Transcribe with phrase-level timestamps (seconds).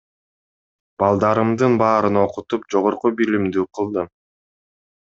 [1.03, 4.13] Балдарымдын баарын окутуп жогорку билимдүү кылдым.